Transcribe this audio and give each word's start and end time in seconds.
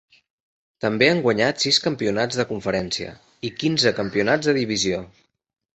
També 0.85 1.09
han 1.09 1.21
guanyat 1.25 1.65
sis 1.67 1.79
campionats 1.85 2.41
de 2.41 2.47
Conferència 2.55 3.13
i 3.51 3.55
quinze 3.61 3.95
campionats 4.03 4.51
de 4.51 4.59
divisió. 4.63 5.07